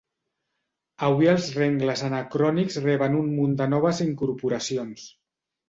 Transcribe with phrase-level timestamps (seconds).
[1.07, 5.09] Avui els rengles anacrònics reben un munt de noves incorporacions.